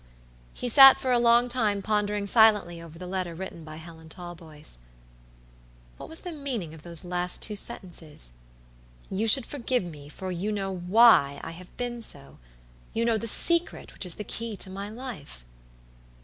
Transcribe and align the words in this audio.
He 0.55 0.67
sat 0.67 0.99
for 0.99 1.11
a 1.11 1.19
long 1.19 1.47
time 1.47 1.83
pondering 1.83 2.25
silently 2.25 2.81
over 2.81 2.97
the 2.97 3.05
letter 3.05 3.35
written 3.35 3.63
by 3.63 3.75
Helen 3.75 4.09
Talboys. 4.09 4.79
What 5.97 6.09
was 6.09 6.21
the 6.21 6.31
meaning 6.31 6.73
of 6.73 6.81
those 6.81 7.01
two 7.01 7.07
last 7.07 7.43
sentences"You 7.43 9.27
should 9.27 9.45
forgive 9.45 9.83
me, 9.83 10.09
for 10.09 10.31
you 10.31 10.51
know 10.51 10.75
why 10.75 11.39
I 11.43 11.51
have 11.51 11.77
been 11.77 12.01
so. 12.01 12.39
You 12.93 13.05
know 13.05 13.19
the 13.19 13.27
secret 13.27 13.93
which 13.93 14.07
is 14.07 14.15
the 14.15 14.23
key 14.23 14.57
to 14.57 14.71
my 14.71 14.89
life?" 14.89 15.45